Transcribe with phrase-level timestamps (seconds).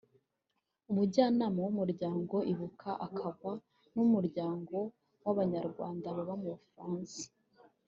[0.89, 3.51] Umujyanama w’Umuryango Ibuka akaba
[3.93, 4.75] n’uw’umuryango
[5.23, 7.21] w’Abanyarwanda baba mu Bufaransa